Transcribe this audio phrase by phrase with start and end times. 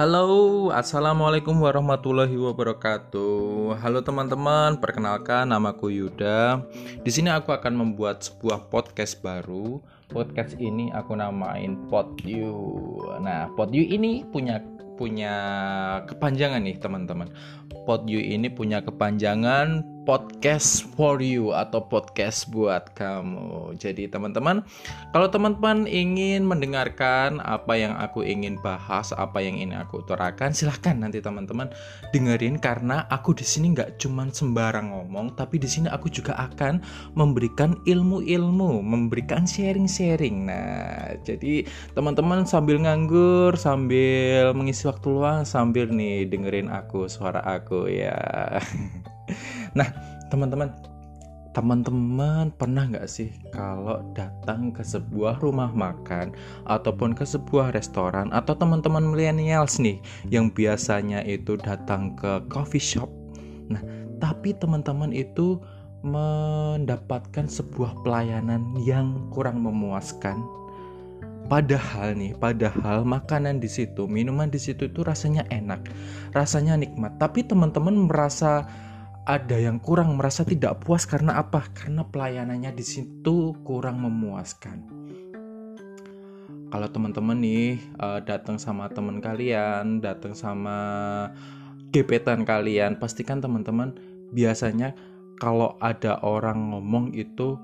[0.00, 3.76] Halo, assalamualaikum warahmatullahi wabarakatuh.
[3.84, 6.64] Halo teman-teman, perkenalkan namaku Yuda.
[7.04, 9.76] Di sini aku akan membuat sebuah podcast baru.
[10.08, 12.56] Podcast ini aku namain Pod You.
[13.20, 14.64] Nah, Pod You ini punya
[14.96, 15.34] punya
[16.08, 17.28] kepanjangan nih teman-teman.
[17.84, 23.78] Pod You ini punya kepanjangan podcast for you atau podcast buat kamu.
[23.78, 24.66] Jadi teman-teman,
[25.14, 30.98] kalau teman-teman ingin mendengarkan apa yang aku ingin bahas, apa yang ingin aku utarakan, silahkan
[30.98, 31.70] nanti teman-teman
[32.10, 36.82] dengerin karena aku di sini nggak cuma sembarang ngomong, tapi di sini aku juga akan
[37.14, 40.50] memberikan ilmu-ilmu, memberikan sharing-sharing.
[40.50, 41.62] Nah, jadi
[41.94, 48.18] teman-teman sambil nganggur, sambil mengisi waktu luang, sambil nih dengerin aku suara aku ya.
[49.76, 49.88] Nah,
[50.28, 50.70] teman-teman,
[51.50, 56.30] teman-teman pernah nggak sih kalau datang ke sebuah rumah makan
[56.70, 59.98] ataupun ke sebuah restoran atau teman-teman millennials nih
[60.30, 63.10] yang biasanya itu datang ke coffee shop.
[63.66, 63.82] Nah,
[64.22, 65.58] tapi teman-teman itu
[66.00, 70.40] mendapatkan sebuah pelayanan yang kurang memuaskan.
[71.50, 75.82] Padahal nih, padahal makanan di situ, minuman di situ itu rasanya enak,
[76.30, 77.18] rasanya nikmat.
[77.18, 78.70] Tapi teman-teman merasa
[79.30, 81.62] ada yang kurang merasa tidak puas karena apa?
[81.70, 84.90] Karena pelayanannya di situ kurang memuaskan.
[86.70, 90.78] Kalau teman-teman nih uh, datang sama teman kalian, datang sama
[91.94, 93.94] gebetan kalian, pastikan teman-teman
[94.34, 94.94] biasanya
[95.38, 97.54] kalau ada orang ngomong itu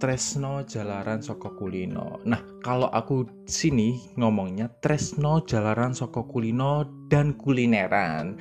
[0.00, 2.24] Tresno Jalaran Soko Kulino.
[2.24, 8.40] Nah, kalau aku sini ngomongnya Tresno Jalaran Soko Kulino dan kulineran.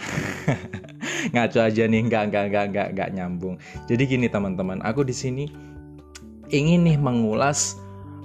[1.34, 5.44] ngaco aja nih nggak nggak nggak nggak nggak nyambung jadi gini teman-teman aku di sini
[6.50, 7.78] ingin nih mengulas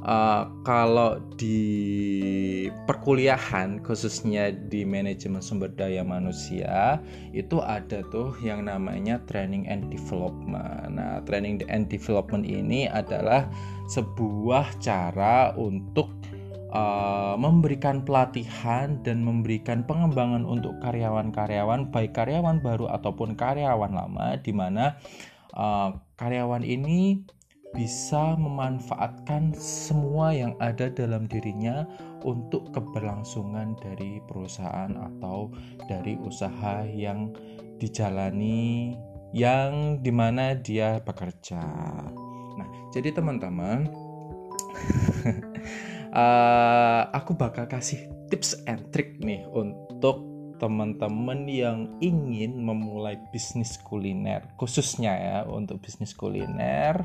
[0.06, 7.02] uh, kalau di perkuliahan khususnya di manajemen sumber daya manusia
[7.34, 10.96] itu ada tuh yang namanya training and development.
[10.96, 13.50] Nah, training and development ini adalah
[13.90, 16.10] sebuah cara untuk
[16.76, 24.52] uh, memberikan pelatihan dan memberikan pengembangan untuk karyawan-karyawan baik karyawan baru ataupun karyawan lama di
[24.52, 25.00] mana
[25.56, 27.24] uh, karyawan ini
[27.76, 31.84] bisa memanfaatkan semua yang ada dalam dirinya
[32.24, 35.52] untuk keberlangsungan dari perusahaan atau
[35.92, 37.36] dari usaha yang
[37.76, 38.96] dijalani
[39.36, 41.60] yang di mana dia bekerja.
[42.56, 43.92] Nah, jadi teman-teman
[46.16, 50.24] uh, aku bakal kasih tips and trick nih untuk
[50.56, 57.04] teman-teman yang ingin memulai bisnis kuliner khususnya ya untuk bisnis kuliner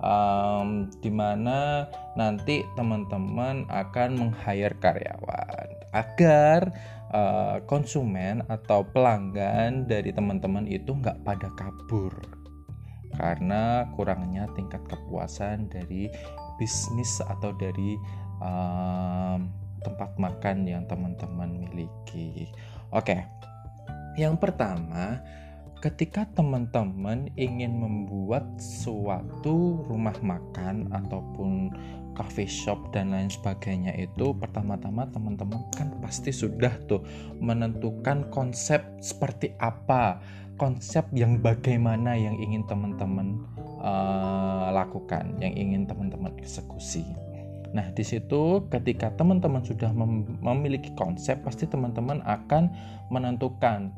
[0.00, 1.84] um, di mana
[2.16, 6.72] nanti teman-teman akan meng-hire karyawan agar
[7.12, 12.12] uh, konsumen atau pelanggan dari teman-teman itu nggak pada kabur.
[13.16, 16.12] Karena kurangnya tingkat kepuasan dari
[16.60, 17.96] bisnis atau dari
[18.42, 19.50] um,
[19.84, 22.50] tempat makan yang teman-teman miliki.
[22.90, 23.22] Oke,
[24.16, 25.20] yang pertama,
[25.84, 31.70] ketika teman-teman ingin membuat suatu rumah makan ataupun
[32.16, 37.04] coffee shop dan lain sebagainya itu pertama-tama teman-teman kan pasti sudah tuh
[37.38, 40.24] menentukan konsep seperti apa
[40.56, 43.44] konsep yang bagaimana yang ingin teman-teman
[43.84, 47.04] uh, lakukan yang ingin teman-teman eksekusi
[47.76, 52.72] Nah, di situ ketika teman-teman sudah mem memiliki konsep, pasti teman-teman akan
[53.12, 53.92] menentukan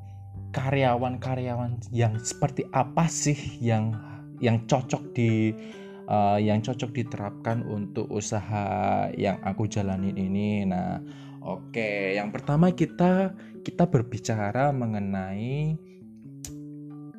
[0.51, 3.95] karyawan-karyawan yang seperti apa sih yang
[4.43, 5.55] yang cocok di
[6.11, 10.67] uh, yang cocok diterapkan untuk usaha yang aku jalanin ini.
[10.67, 10.99] Nah,
[11.47, 12.19] oke, okay.
[12.19, 15.79] yang pertama kita kita berbicara mengenai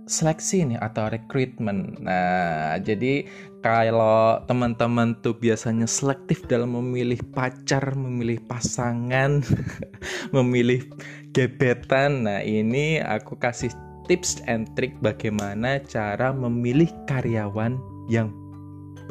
[0.10, 2.02] seleksi nih atau rekrutmen.
[2.02, 9.44] Nah, jadi kalau teman-teman tuh biasanya selektif dalam memilih pacar, memilih pasangan,
[10.36, 10.88] memilih
[11.36, 12.24] gebetan.
[12.24, 13.72] Nah, ini aku kasih
[14.08, 17.76] tips and trick bagaimana cara memilih karyawan
[18.08, 18.32] yang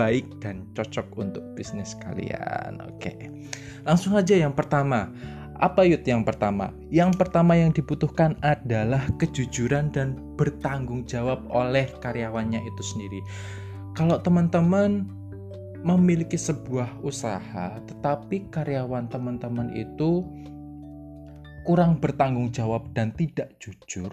[0.00, 2.80] baik dan cocok untuk bisnis kalian.
[2.88, 3.14] Oke.
[3.84, 5.12] Langsung aja yang pertama
[5.58, 6.70] apa yut yang pertama?
[6.86, 13.20] Yang pertama yang dibutuhkan adalah kejujuran dan bertanggung jawab oleh karyawannya itu sendiri.
[13.98, 15.10] Kalau teman-teman
[15.82, 20.22] memiliki sebuah usaha, tetapi karyawan teman-teman itu
[21.66, 24.10] kurang bertanggung jawab dan tidak jujur,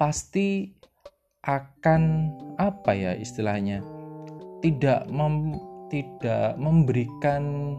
[0.00, 0.72] pasti
[1.44, 3.84] akan apa ya istilahnya?
[4.64, 5.60] Tidak mem,
[5.92, 7.76] tidak memberikan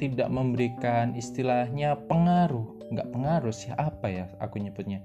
[0.00, 5.04] tidak memberikan istilahnya pengaruh nggak pengaruh sih apa ya aku nyebutnya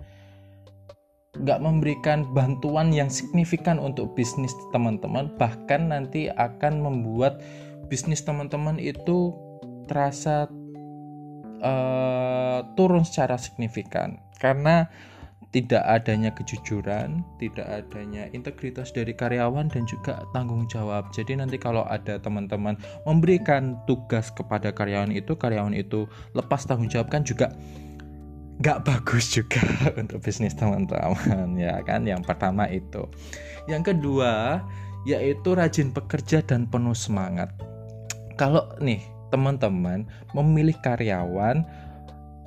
[1.40, 7.40] nggak memberikan bantuan yang signifikan untuk bisnis teman-teman bahkan nanti akan membuat
[7.88, 9.32] bisnis teman-teman itu
[9.88, 10.52] terasa
[11.64, 14.92] uh, turun secara signifikan karena
[15.52, 21.12] tidak adanya kejujuran, tidak adanya integritas dari karyawan dan juga tanggung jawab.
[21.12, 27.12] Jadi nanti kalau ada teman-teman memberikan tugas kepada karyawan itu, karyawan itu lepas tanggung jawab
[27.12, 27.52] kan juga
[28.62, 29.60] nggak bagus juga
[30.02, 32.06] untuk bisnis teman-teman ya kan.
[32.06, 33.10] Yang pertama itu.
[33.66, 34.62] Yang kedua
[35.02, 37.50] yaitu rajin bekerja dan penuh semangat.
[38.38, 39.02] Kalau nih
[39.34, 40.06] teman-teman
[40.38, 41.66] memilih karyawan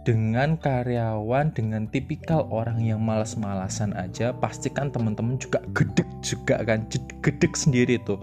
[0.05, 6.85] dengan karyawan dengan tipikal orang yang malas-malasan aja pastikan teman-teman juga gedek juga kan
[7.25, 8.21] gedek sendiri tuh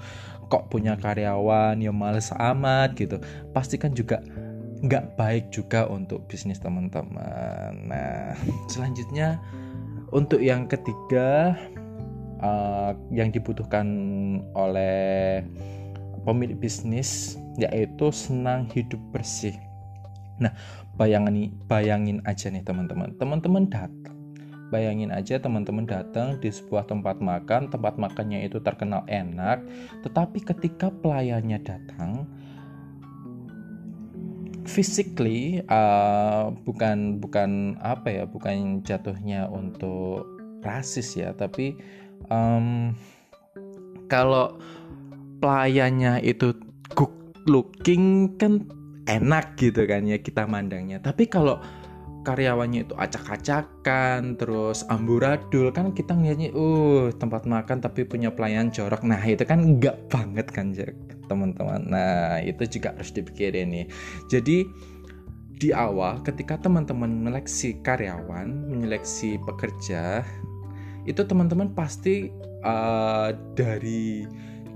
[0.53, 3.17] kok punya karyawan yang males amat gitu
[3.49, 4.21] pastikan juga
[4.81, 7.85] nggak baik juga untuk bisnis teman-teman.
[7.85, 8.33] Nah
[8.73, 9.37] selanjutnya
[10.09, 11.53] untuk yang ketiga
[12.41, 13.87] uh, yang dibutuhkan
[14.57, 15.45] oleh
[16.25, 19.53] pemilik bisnis yaitu senang hidup bersih.
[20.41, 20.51] Nah
[20.97, 23.13] bayangin bayangin aja nih teman-teman.
[23.21, 24.17] Teman-teman datang.
[24.71, 29.59] Bayangin aja teman-teman datang di sebuah tempat makan tempat makannya itu terkenal enak
[29.99, 32.23] tetapi ketika pelayannya datang
[34.71, 40.23] physically uh, bukan bukan apa ya bukan jatuhnya untuk
[40.63, 41.75] rasis ya tapi
[42.31, 42.95] um,
[44.07, 44.56] kalau
[45.44, 46.56] pelayannya itu
[46.95, 47.12] good
[47.50, 48.63] looking kan
[49.09, 51.01] enak gitu kan ya kita mandangnya.
[51.01, 51.57] Tapi kalau
[52.21, 55.73] karyawannya itu acak-acakan terus amburadul.
[55.73, 59.03] Kan kita ngeliatnya uh tempat makan tapi punya pelayan jorok.
[59.06, 60.73] Nah itu kan enggak banget kan
[61.29, 61.88] teman-teman.
[61.89, 63.88] Nah itu juga harus dipikirin nih.
[64.29, 64.65] Jadi
[65.62, 70.25] di awal ketika teman-teman menyeleksi karyawan menyeleksi pekerja
[71.06, 72.33] itu teman-teman pasti
[72.65, 74.25] uh, dari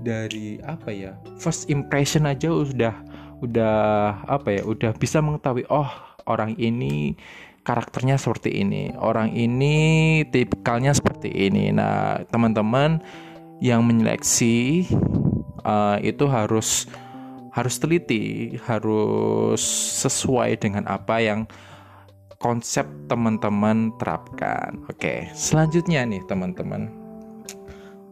[0.06, 2.94] dari apa ya first impression aja udah
[3.44, 3.76] udah
[4.24, 5.88] apa ya udah bisa mengetahui oh
[6.24, 7.16] orang ini
[7.66, 11.74] karakternya seperti ini orang ini tipikalnya seperti ini.
[11.74, 13.02] Nah teman-teman
[13.60, 14.86] yang menyeleksi
[15.66, 16.86] uh, itu harus
[17.52, 19.60] harus teliti harus
[20.04, 21.48] sesuai dengan apa yang
[22.38, 24.80] konsep teman-teman terapkan.
[24.86, 26.88] Oke selanjutnya nih teman-teman.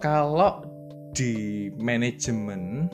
[0.03, 0.67] Kalau
[1.15, 2.91] di manajemen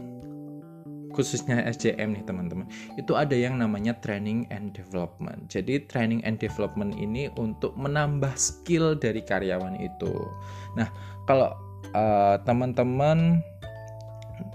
[1.11, 2.67] khususnya SJM nih teman-teman
[2.97, 5.51] itu ada yang namanya training and development.
[5.51, 10.15] Jadi training and development ini untuk menambah skill dari karyawan itu.
[10.79, 10.89] Nah
[11.27, 11.53] kalau
[11.95, 13.43] uh, teman-teman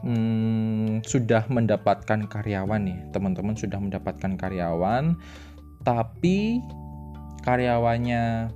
[0.01, 5.17] hmm, sudah mendapatkan karyawan nih teman-teman sudah mendapatkan karyawan
[5.85, 6.61] tapi
[7.45, 8.49] karyawannya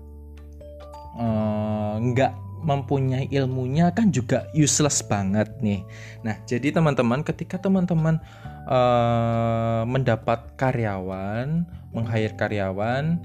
[1.22, 5.82] uh, nggak mempunyai ilmunya kan juga useless banget nih.
[6.24, 8.20] Nah, jadi teman-teman ketika teman-teman
[8.68, 11.64] uh, mendapat karyawan,
[11.96, 13.20] meng-hire karyawan,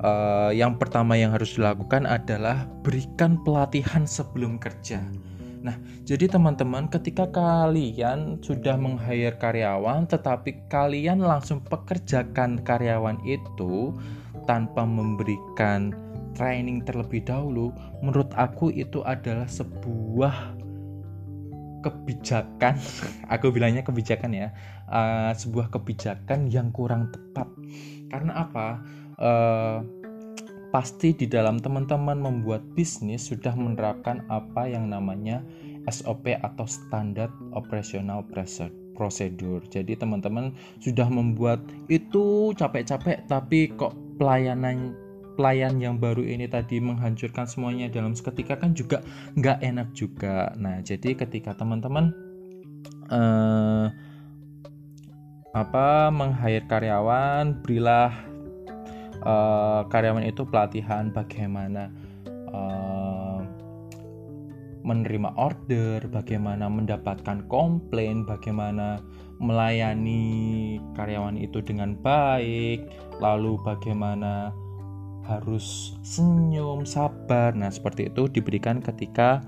[0.00, 5.04] uh, yang pertama yang harus dilakukan adalah berikan pelatihan sebelum kerja.
[5.60, 5.76] Nah,
[6.08, 13.92] jadi teman-teman ketika kalian sudah meng-hire karyawan tetapi kalian langsung pekerjakan karyawan itu
[14.48, 15.92] tanpa memberikan
[16.36, 20.56] training terlebih dahulu, menurut aku itu adalah sebuah
[21.80, 22.76] kebijakan,
[23.34, 24.48] aku bilangnya kebijakan ya,
[24.88, 27.48] uh, sebuah kebijakan yang kurang tepat.
[28.10, 28.68] Karena apa?
[29.20, 29.78] Uh,
[30.70, 35.42] pasti di dalam teman-teman membuat bisnis sudah menerapkan apa yang namanya
[35.90, 38.22] SOP atau standar operasional
[38.94, 39.66] prosedur.
[39.66, 41.58] Jadi teman-teman sudah membuat
[41.90, 44.94] itu capek-capek tapi kok pelayanan
[45.40, 49.00] pelayan yang baru ini tadi menghancurkan semuanya dalam seketika kan juga
[49.40, 50.52] nggak enak juga.
[50.60, 52.12] Nah, jadi ketika teman-teman
[53.08, 53.88] uh,
[55.56, 56.36] apa meng
[56.68, 58.12] karyawan, berilah
[59.24, 61.88] uh, karyawan itu pelatihan bagaimana
[62.52, 63.40] uh,
[64.84, 69.00] menerima order, bagaimana mendapatkan komplain, bagaimana
[69.40, 72.92] melayani karyawan itu dengan baik,
[73.24, 74.52] lalu bagaimana
[75.30, 77.54] harus senyum, sabar.
[77.54, 79.38] Nah, seperti itu diberikan ketika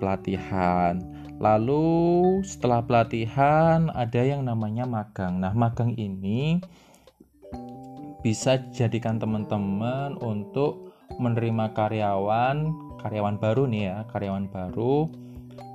[0.00, 1.04] pelatihan.
[1.36, 5.42] Lalu setelah pelatihan ada yang namanya magang.
[5.42, 6.62] Nah, magang ini
[8.24, 12.72] bisa dijadikan teman-teman untuk menerima karyawan,
[13.04, 15.12] karyawan baru nih ya, karyawan baru.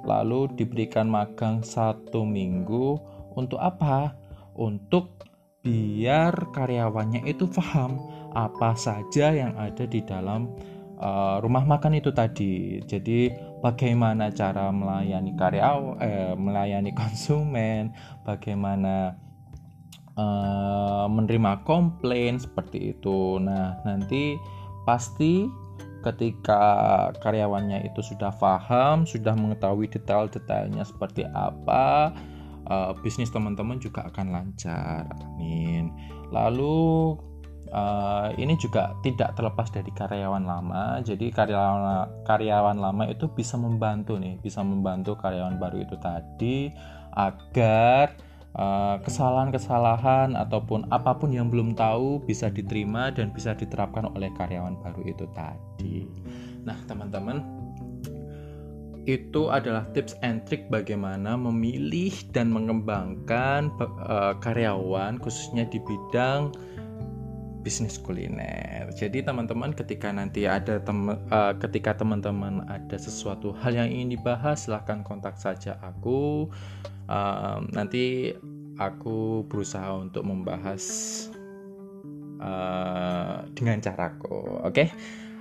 [0.08, 2.98] Lalu diberikan magang satu minggu
[3.38, 4.16] untuk apa?
[4.58, 5.20] Untuk
[5.60, 8.00] biar karyawannya itu paham
[8.34, 10.54] apa saja yang ada di dalam
[11.00, 12.84] uh, rumah makan itu tadi.
[12.84, 13.32] Jadi
[13.64, 17.96] bagaimana cara melayani karyawan, eh, melayani konsumen,
[18.28, 19.16] bagaimana
[20.20, 23.40] uh, menerima komplain seperti itu.
[23.42, 24.36] Nah nanti
[24.84, 25.48] pasti
[26.00, 26.64] ketika
[27.20, 32.16] karyawannya itu sudah paham, sudah mengetahui detail-detailnya seperti apa,
[32.72, 35.04] uh, bisnis teman-teman juga akan lancar.
[35.36, 35.92] Amin.
[36.32, 37.20] Lalu
[37.74, 41.02] uh, ini juga tidak terlepas dari karyawan lama.
[41.02, 46.70] Jadi karyawan karyawan lama itu bisa membantu nih, bisa membantu karyawan baru itu tadi
[47.14, 48.14] agar
[48.58, 54.78] uh, kesalahan-kesalahan ataupun apa pun yang belum tahu bisa diterima dan bisa diterapkan oleh karyawan
[54.82, 56.06] baru itu tadi.
[56.66, 57.42] Nah, teman-teman,
[59.10, 63.74] itu adalah tips and trick bagaimana memilih dan mengembangkan
[64.06, 66.54] uh, karyawan khususnya di bidang
[67.60, 68.88] bisnis kuliner.
[68.96, 74.68] Jadi teman-teman ketika nanti ada tem uh, ketika teman-teman ada sesuatu hal yang ingin dibahas
[74.68, 76.48] silahkan kontak saja aku.
[77.10, 78.38] Uh, nanti
[78.80, 80.84] aku berusaha untuk membahas
[82.40, 84.64] uh, dengan caraku.
[84.64, 84.72] Oke.
[84.72, 84.88] Okay?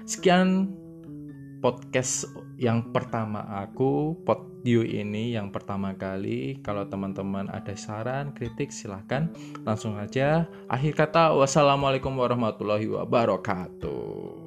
[0.08, 0.72] Sekian
[1.58, 6.62] podcast yang pertama aku podio ini yang pertama kali.
[6.62, 9.30] Kalau teman-teman ada saran kritik silahkan
[9.66, 10.46] langsung aja.
[10.70, 14.37] Akhir kata wassalamualaikum warahmatullahi wabarakatuh